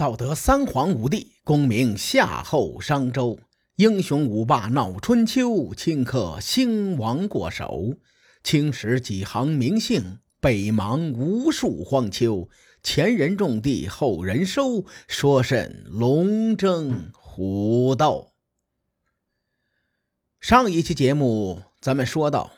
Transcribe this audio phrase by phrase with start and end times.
[0.00, 3.38] 道德三皇五帝，功名夏后商周，
[3.76, 7.98] 英雄五霸闹春秋，顷刻兴亡过手。
[8.42, 12.48] 青史几行名姓，北邙无数荒丘。
[12.82, 18.32] 前人种地，后人收，说甚龙争虎斗？
[20.40, 22.50] 上一期节目咱们说到，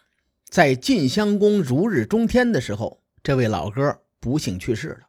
[0.48, 5.08] 在晋襄公如日中天的时候，这位老哥不幸去世了。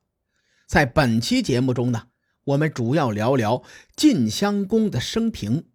[0.65, 2.07] 在本期节目中呢。
[2.45, 3.63] 我们主要聊聊
[3.95, 5.69] 晋襄公的生平。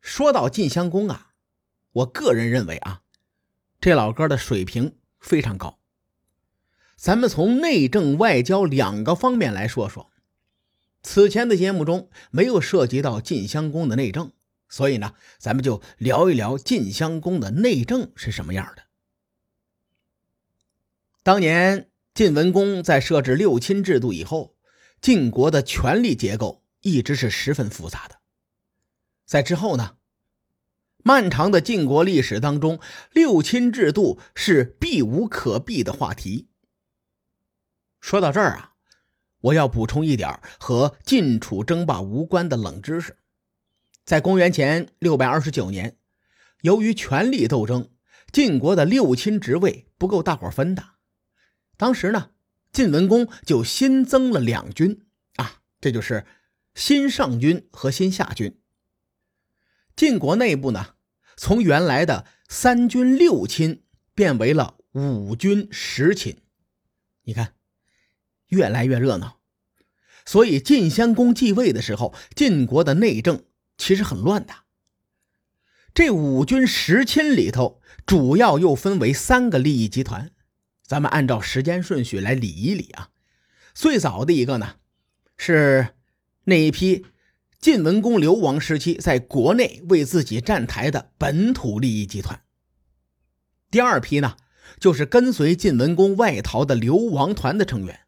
[0.00, 1.32] 说到晋襄公啊，
[1.90, 3.02] 我个人认为啊，
[3.80, 5.80] 这老哥的水平非常高。
[6.94, 10.12] 咱们从内政外交两个方面来说说。
[11.02, 14.30] 此前的节目中没有涉及到晋襄公的内政，
[14.68, 18.84] 所以呢，咱们就聊一聊晋襄公的内政是什么样的。
[21.24, 24.54] 当年晋文公在设置六亲制度以后。
[25.00, 28.20] 晋国的权力结构一直是十分复杂的，
[29.24, 29.96] 在之后呢，
[30.98, 32.78] 漫长的晋国历史当中，
[33.10, 36.48] 六亲制度是避无可避的话题。
[37.98, 38.74] 说到这儿啊，
[39.40, 43.16] 我要补充一点和晋楚争霸无关的冷知识：
[44.04, 45.96] 在公元前六百二十九年，
[46.60, 47.90] 由于权力斗争，
[48.30, 50.84] 晋国的六亲职位不够大伙分的，
[51.78, 52.32] 当时呢。
[52.72, 56.24] 晋文公就新增了两军啊，这就是
[56.74, 58.58] 新上军和新下军。
[59.96, 60.94] 晋国内部呢，
[61.36, 63.82] 从原来的三军六亲
[64.14, 66.40] 变为了五军十亲，
[67.24, 67.54] 你看，
[68.46, 69.40] 越来越热闹。
[70.24, 73.44] 所以晋襄公继位的时候，晋国的内政
[73.76, 74.54] 其实很乱的。
[75.92, 80.30] 这五军十亲里头，主要又分为三个利益集团。
[80.90, 83.10] 咱们按照时间顺序来理一理啊。
[83.74, 84.74] 最早的一个呢，
[85.36, 85.94] 是
[86.46, 87.06] 那一批
[87.60, 92.42] 晋文公流亡时期在国内为自己站台的本土利益集团。
[93.70, 94.36] 第二批呢，
[94.80, 98.00] 就是跟随晋文公外逃的流亡团的成员。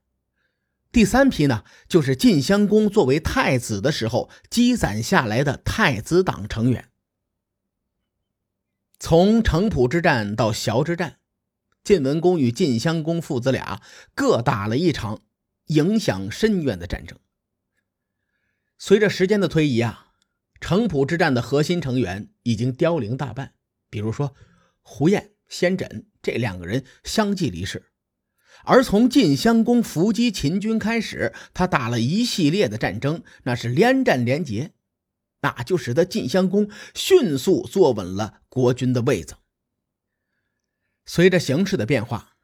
[0.91, 6.89] 第三批呢，就是晋襄公作为太子的时候积攒下来的太子党成员。
[8.99, 11.19] 从城濮之战到崤之战。
[11.85, 13.83] 晋文公与晋襄公父子俩
[14.15, 15.21] 各打了一场
[15.67, 17.19] 影响深远的战争。
[18.79, 20.13] 随着时间的推移啊，
[20.61, 23.55] 城濮之战的核心成员已经凋零大半，
[23.91, 24.35] 比如说
[24.81, 27.91] 胡彦、先轸这两个人相继离世。
[28.65, 34.73] 而从晋襄公伏击秦军开始，他打了一系列的战争，那是连战连捷，
[35.41, 39.35] 那就使得晋襄公迅速坐稳了国君的位子。
[41.05, 42.35] 随着形势的变化，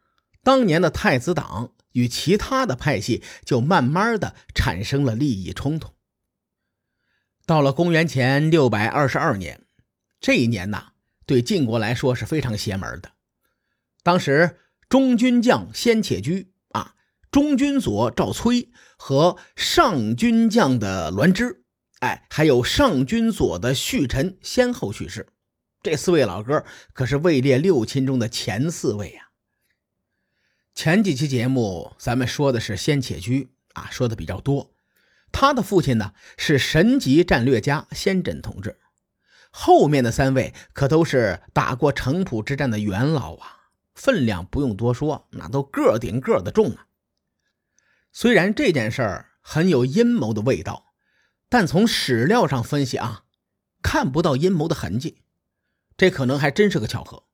[0.43, 5.93] 当年的太子党与其他的派系就慢慢的产生了利益冲突。
[7.47, 9.65] 到了公元前六百二十二年，
[10.21, 10.89] 这一年呐，
[11.25, 13.13] 对晋国来说是非常邪门的。
[14.03, 14.59] 当时
[14.89, 16.95] 中军将先且居啊，
[17.31, 21.65] 中军佐赵崔和上军将的栾枝，
[22.01, 25.27] 哎，还有上军佐的旭臣先后去世。
[25.83, 29.29] 这四位老哥可是位列六亲中的前四位呀。
[30.75, 34.73] 前几期节目咱们说的是先且居啊，说的比较多。
[35.31, 38.79] 他的父亲呢是神级战略家先轸同志。
[39.51, 43.57] 后面的三位可都是打过城濮之战的元老啊，
[43.95, 46.87] 分量不用多说，那都个顶个的重啊。
[48.13, 50.93] 虽然这件事儿很有阴谋的味道，
[51.49, 53.25] 但从史料上分析啊，
[53.83, 55.23] 看不到阴谋的痕迹。
[55.99, 57.25] 这可能还真是个巧合。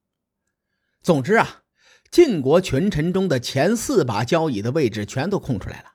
[1.02, 1.62] 总之啊，
[2.10, 5.92] 晋国群臣中的前四把交椅的位置全都空出来了，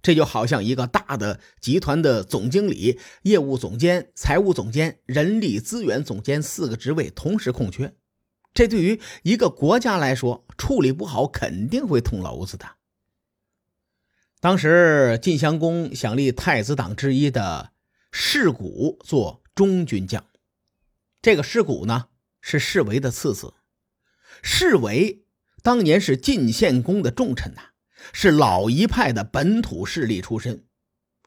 [0.00, 7.94] 这就好像一个大的集团的总经理、业务总监、财务总监、人力资源总监四个职位同时空缺，
[8.54, 12.66] 这对于一个国家来说，处理不好肯定会捅娄子的。
[14.40, 17.72] 当时晋襄公想立太子党之一的
[18.10, 20.24] 士古做中军将。
[21.22, 22.08] 这个士古呢，
[22.40, 23.54] 是士维的次子。
[24.42, 25.24] 士维
[25.62, 27.60] 当年是晋献公的重臣呐，
[28.12, 30.64] 是老一派的本土势力出身，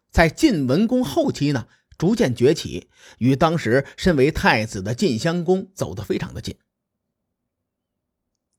[0.10, 1.68] 在晋文公后期呢，
[1.98, 6.58] 逐渐崛起，与当时身为太子的晋襄公走得非常的近。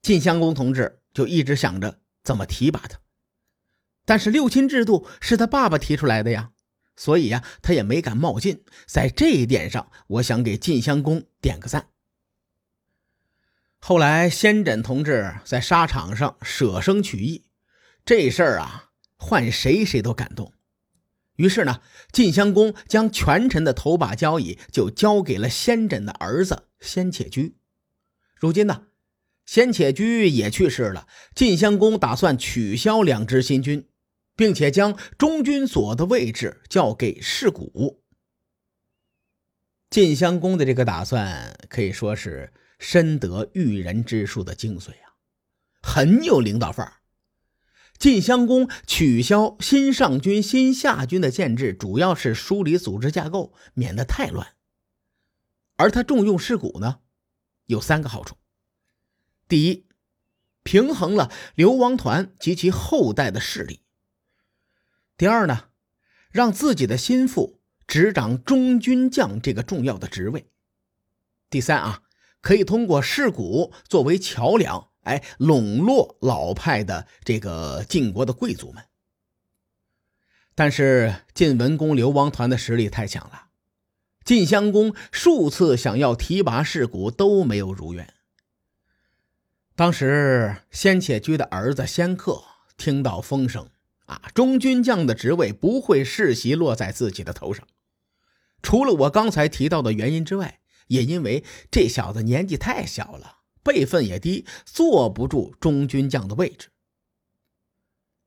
[0.02, 3.00] 晋襄公同志就一直想着怎么提拔他，
[4.04, 6.52] 但是六亲制度是他爸爸提出来的呀。
[6.96, 11.88] 所以呀，他也没敢冒进，在这一点上，我想给晋襄公点个赞。
[13.78, 17.44] 后来，先轸同志在沙场上舍生取义，
[18.04, 20.52] 这事儿啊，换谁谁都感动。
[21.36, 21.82] 于是呢，
[22.12, 27.56] 晋襄公将权臣的头把交椅就交给了先轸的儿子先且居。
[28.36, 28.86] 如今呢，
[29.44, 33.88] 先且居也去世了，晋襄公打算取消两支新军，
[34.36, 38.02] 并且将中军所的位置交给士古。
[39.90, 45.14] 晋襄公的这个打算可以说是深得驭人之术的精髓啊，
[45.82, 46.94] 很有领导范儿。
[47.96, 54.54] 晋襄公取消新上军、新下军的建制，主要是梳理组织架构，免得太乱。
[55.76, 56.98] 而他重用士古呢，
[57.66, 58.36] 有三个好处：
[59.46, 59.86] 第一，
[60.64, 63.83] 平衡了流亡团及其后代的势力；
[65.16, 65.64] 第二呢，
[66.30, 70.42] 让自己的心腹执掌中军将这个重要的职位；
[71.48, 72.02] 第三啊，
[72.40, 74.88] 可以通过士古作为桥梁。
[75.04, 78.84] 哎，笼络老派的这个晋国的贵族们，
[80.54, 83.48] 但是晋文公流亡团的实力太强了，
[84.24, 88.14] 晋襄公数次想要提拔士古都没有如愿。
[89.76, 92.42] 当时先且居的儿子先克
[92.78, 93.68] 听到风声
[94.06, 97.66] 啊，中军将的职位不会世袭落在自己的头上，
[98.62, 103.38] 除了我刚才提到的原因之外，也因为这小子年纪太小了。
[103.62, 106.68] 辈分也低，坐不住中军将的位置。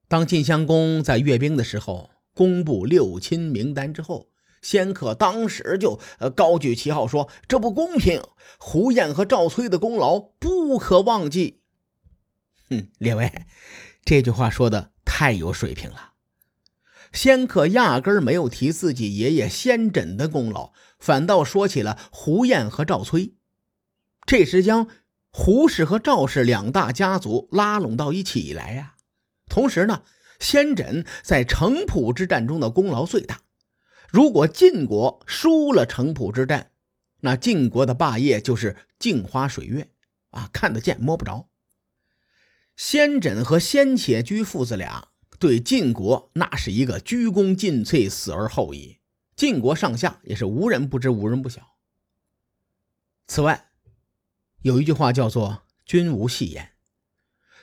[0.07, 4.29] 当晋襄公在阅兵的时候，公布六亲名单之后，
[4.63, 8.24] 先客当时就呃高举旗号说：“这不公平！
[8.57, 11.62] 胡彦和赵崔的功劳不可忘记。”
[12.71, 13.45] 哼，列位，
[14.07, 16.13] 这句话说的太有水平了。
[17.12, 23.33] 先客压根儿没有提自己爷爷先轸的功劳，反倒说起了胡彦和赵崔，
[24.25, 24.88] 这是将。
[25.30, 28.95] 胡氏和赵氏两大家族拉拢到一起来呀。
[29.50, 30.04] 同时呢，
[30.39, 33.42] 先轸在城濮之战中的功劳最大。
[34.10, 36.71] 如果晋国输了城濮之战，
[37.19, 39.89] 那晋国的霸业就是镜花水月
[40.31, 41.50] 啊，看得见摸不着。
[42.77, 45.09] 先轸和先且居父子俩
[45.39, 49.00] 对晋国那是一个鞠躬尽瘁，死而后已。
[49.35, 51.75] 晋国上下也是无人不知，无人不晓。
[53.27, 53.65] 此外。
[54.63, 56.74] 有一句话叫做“君无戏言”。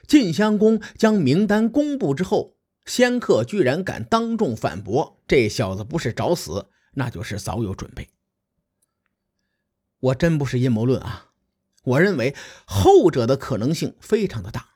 [0.07, 2.57] 晋襄公将名单公布之后，
[2.87, 8.09] 先客居然敢当众反驳，这小子不是找死，那就是早有准备。
[9.99, 11.33] 我真不是阴谋论啊，
[11.83, 12.35] 我认为
[12.65, 14.74] 后者的可能性非常的大。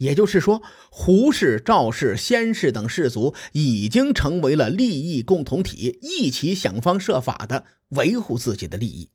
[0.00, 9.10] 也就是说，胡氏、赵氏、先氏等氏族已经成为了利益共同体，一起想方设法的维护自己的利益。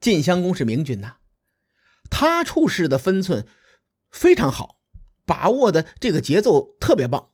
[0.00, 1.16] 晋襄公是明君呐，
[2.08, 3.46] 他处事的分寸
[4.10, 4.80] 非常好，
[5.26, 7.28] 把握的这个节奏特别棒。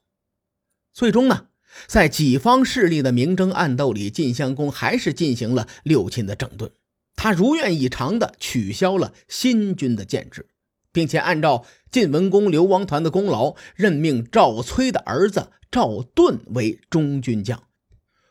[0.93, 1.47] 最终呢，
[1.87, 6.73] 在己方势力的明争暗斗里，晋襄公还是进行了六亲的整顿。
[7.15, 10.49] 他如愿以偿的取消了新军的建制，
[10.95, 17.65] 并且按照晋文公流亡团的功劳，任命赵崔的儿子赵盾为中军将，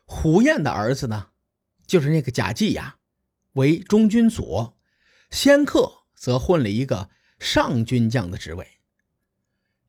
[0.06, 1.28] 胡彦的儿子呢，
[1.86, 2.96] 就是那个贾季呀。
[3.56, 4.78] 为中军佐，
[5.30, 8.66] 先客则混了一个上军将的职位。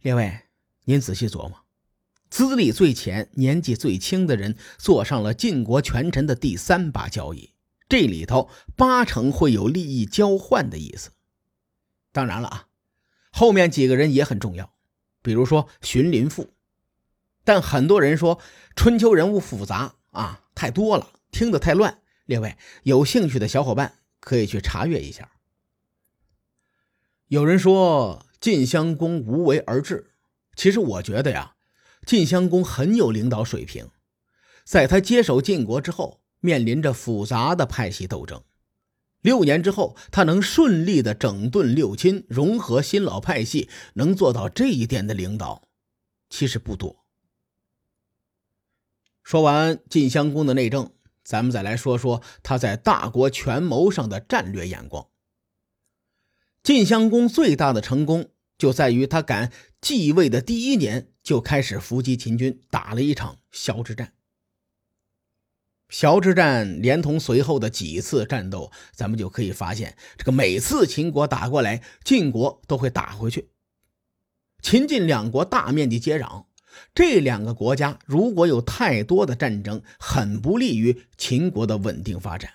[0.03, 0.41] 列位，
[0.87, 1.61] 您仔细琢磨，
[2.29, 7.55] 资历最浅、年纪最轻的人坐上了晋国权臣的第三把交椅，
[7.89, 11.13] 这里头八成会有利益交换的意思。
[12.15, 12.69] 当然了啊，
[13.33, 14.73] 后面几个人也很重要，
[15.21, 16.55] 比如说荀林父。
[17.43, 18.39] 但很多人说
[18.77, 21.99] 春秋人物复杂啊，太多了，听得太乱。
[22.27, 25.33] 列位有兴趣的小伙伴可以去查阅一下。
[27.27, 30.13] 有人说晋襄公无为而治，
[30.55, 31.57] 其实我觉得呀，
[32.07, 33.91] 晋襄公很有领导水平。
[34.65, 38.45] 在他接手晋国之后，面临着复杂的派系斗争，
[39.25, 45.63] 六年之后，他能顺利的整顿六亲，融合新老派系，能做到这一点的领导，
[46.29, 47.07] 其实不多。
[49.23, 50.93] 说完晋襄公的内政。
[51.25, 55.09] 咱们再来说说他在大国权谋上的战略眼光。
[56.63, 58.29] 晋襄公最大的成功
[58.59, 59.51] 就在于他敢
[59.81, 64.13] 继位的第一年就开始伏击秦军，打了一场萧之战。
[65.95, 73.51] 萧之战连同随后的几次战斗，咱们就可以发现，这个每次秦国打过来，晋国都会打回去。
[74.61, 76.47] 秦晋两国大面积接壤。
[76.93, 82.55] 这两个国家如果有太多的战争，很不利于秦国的稳定发展。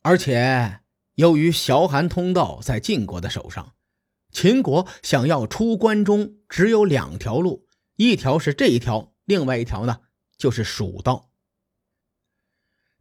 [0.00, 0.80] 而且，
[1.16, 3.74] 由于崤函通道在晋国的手上，
[4.32, 7.66] 秦国想要出关中，只有两条路，
[7.96, 9.98] 一条是这一条，另外一条呢
[10.38, 11.28] 就是蜀道。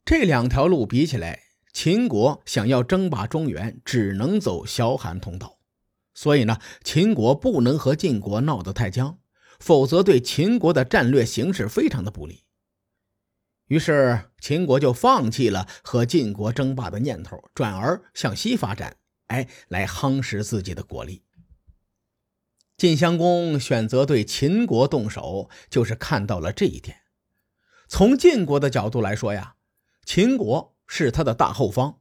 [0.06, 5.58] 这两条路比起来，秦国想要争霸中原，只能走小韩通道。
[6.14, 9.18] 所以呢，秦国不能和晋国闹得太僵，
[9.60, 12.44] 否则对秦国的战略形势非常的不利。
[13.66, 21.24] 于是，秦国就放弃了和晋国争霸的念头，转而向西发展，哎，来夯实自己的国力。
[22.78, 26.98] 晋襄公选择对秦国动手，就是看到了这一点。
[27.88, 29.56] 从晋国的角度来说呀，
[30.06, 32.00] 秦国是他的大后方，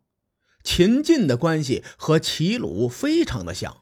[0.62, 3.78] 秦晋的关系和齐鲁非常的像。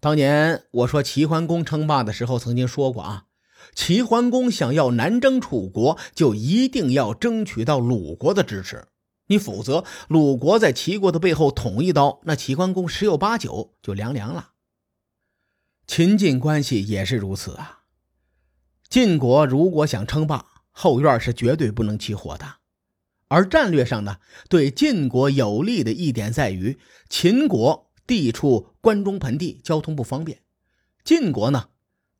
[0.00, 3.26] 当年我说齐桓公称霸的时候，曾经说过啊，
[3.74, 8.88] 齐桓公想要南征楚国，就一定要争取到鲁国的支持，
[9.28, 14.50] 你否则鲁国在齐国的背后捅一刀，那齐桓公十有八九就凉凉了。
[15.86, 17.84] 秦晋关系也是如此啊，
[18.88, 22.61] 晋国如果想称霸，后院是绝对不能起火的。
[23.32, 27.90] 而战略上呢，对晋国有利的一点在于秦国。
[28.04, 30.38] 地处关中盆地，交通不方便；
[31.04, 31.70] 晋国呢，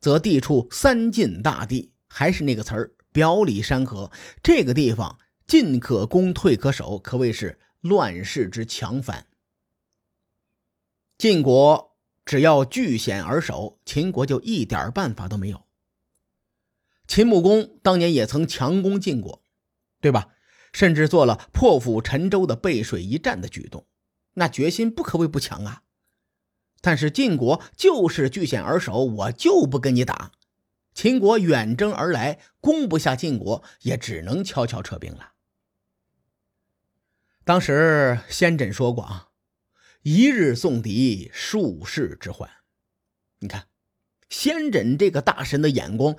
[0.00, 4.10] 则地处三晋大地，还是那个词儿，表里山河。
[4.42, 9.26] 这个地方进可攻，退可守，可谓是乱世之强藩。
[11.18, 15.64] 晋国只要据险而守，秦国就一点办法都没有。
[17.08, 19.42] 秦穆公当年也曾强攻晋国，
[20.00, 20.28] 对吧？
[20.72, 23.86] 甚至做了破釜沉舟的背水一战的举动。
[24.34, 25.82] 那决心不可谓不强啊，
[26.80, 30.32] 但是晋国就是据险而守，我就不跟你打。
[30.94, 35.32] 秦国远征而来，攻不下晋国，也只能悄悄撤兵了。
[37.44, 39.28] 当时先轸说过啊
[40.02, 42.48] ，“一日送敌，数世之患。”
[43.40, 43.68] 你看，
[44.28, 46.16] 先轸这个大神的眼光，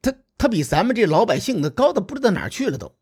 [0.00, 2.96] 他他比咱们这老百姓的高的不知道哪去了都。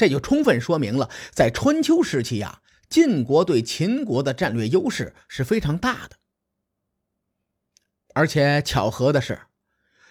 [0.00, 2.62] 这就充分说明了，在春秋时期呀。
[2.88, 6.16] 晋国对秦国的战略优势是非常大的，
[8.14, 9.42] 而且巧合的是，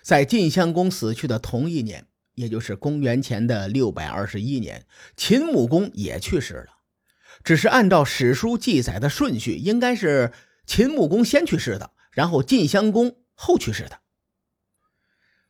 [0.04, 2.06] 在晋襄公死去的同一年，
[2.36, 4.86] 也就是公元前的六百二十一年，
[5.18, 6.78] 秦穆公也去世了。
[7.44, 10.32] 只是按照史书记载的顺序，应该是
[10.68, 14.00] 秦穆公先去世的，然后晋襄公后去世的。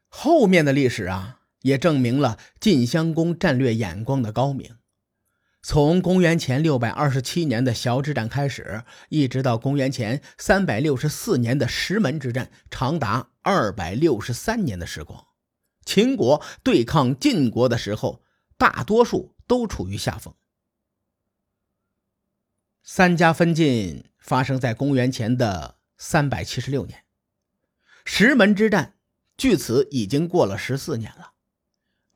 [0.08, 4.78] 后面的历史啊，也证明了晋襄公战略眼光的高明。
[5.62, 15.28] 从公元前六百二十七年的小之战开始，一直到公元前三百六十四年的石门之战，长达二百六十三年的时光。
[15.84, 18.24] 秦国对抗晋国的时候，
[18.58, 20.34] 大多数都处于下风。
[22.82, 27.04] 三家分晋发生在公元前的三百七十六年，
[28.06, 28.96] 石门之战
[29.36, 31.34] 距此已经过了十四年了。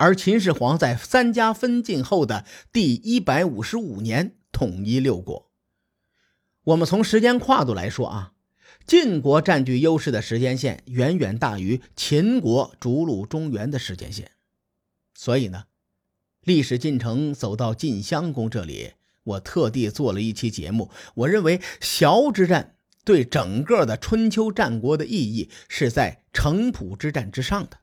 [0.04, 2.44] 而秦始皇在三家分晋后的
[2.74, 5.50] 第一百五十五年统一六国。
[6.66, 8.34] 我们从时间跨度来说啊，
[8.86, 14.32] 晋国占据优势的时间线远远大于秦国逐鹿中原的时间线。
[15.14, 15.68] 所以呢，
[16.44, 20.92] 历史进程走到晋襄公这里，我特地做了一期节目。
[21.16, 27.78] 我认为崤之战对整个的春秋战国的意义是在城濮之战之上的。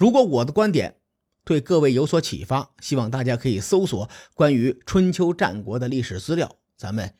[0.00, 0.96] 如果我的观点
[1.44, 7.16] 对各位有所启发，希望大家可以搜索关于春秋战国的历史资料，咱们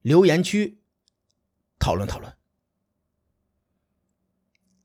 [0.00, 0.78] 留言区
[1.78, 2.32] 讨论讨论。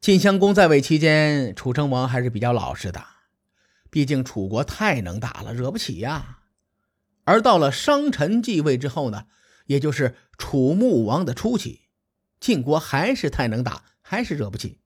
[0.02, 3.06] 晋襄公在位期间，楚成王还是比较老实的，
[3.90, 6.40] 毕竟楚国太能打了，惹不起呀。
[7.24, 9.28] 而到了商臣继位之后呢，
[9.68, 11.84] 也就是楚穆王的初期，
[12.42, 14.82] 晋国还是太能打，还是惹不起。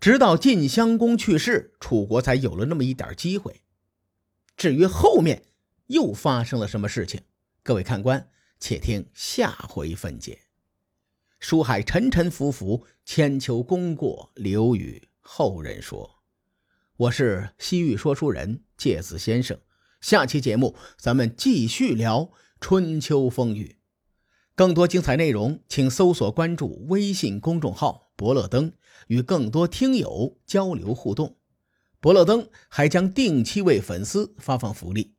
[0.00, 3.62] 直到晋襄公去世，楚国才有了那么一点机会。
[4.56, 5.44] 至于后面
[5.86, 7.22] 又发生了什么事情，
[7.62, 8.28] 各位看官，
[8.60, 10.42] 且听下回分解。
[11.40, 16.22] 书海沉沉浮浮，千秋功过留与后人说。
[16.96, 19.58] 我是西域说书人介子先生，
[20.00, 23.78] 下期节目咱们继续聊春秋风雨。
[24.54, 28.72] 更多精彩内容，请搜索关注微信公众号“伯乐登”。
[29.08, 31.36] 与更多听友交流互动，
[32.00, 35.14] 伯乐登还将定期为粉丝发放福利。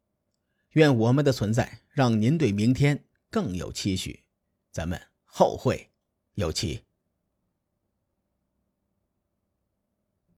[0.72, 4.24] 愿我们的存在让您对明天更有期许，
[4.72, 5.92] 咱们后会
[6.34, 6.85] 有期。